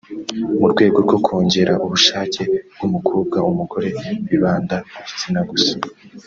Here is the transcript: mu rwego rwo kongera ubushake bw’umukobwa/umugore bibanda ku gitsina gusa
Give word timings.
mu 0.59 0.67
rwego 0.73 0.97
rwo 1.05 1.17
kongera 1.25 1.73
ubushake 1.85 2.43
bw’umukobwa/umugore 2.73 3.89
bibanda 4.29 4.75
ku 4.93 5.01
gitsina 5.07 5.41
gusa 5.49 5.75